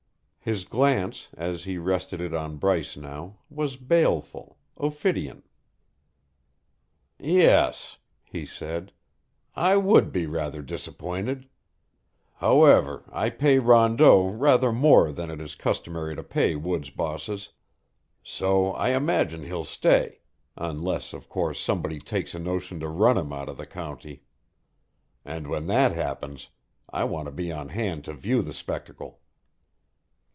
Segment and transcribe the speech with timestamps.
[0.43, 5.43] His glance, as he rested it on Bryce now, was baleful, ophidian.
[7.19, 8.91] "Yes," he said,
[9.55, 11.47] "I would be rather disappointed.
[12.37, 17.49] However, I pay Rondeau rather more than it is customary to pay woods bosses;
[18.23, 20.21] so I imagine he'll stay
[20.57, 24.23] unless, of course, somebody takes a notion to run him out of the county.
[25.23, 26.49] And when that happens,
[26.89, 29.19] I want to be on hand to view the spectacle."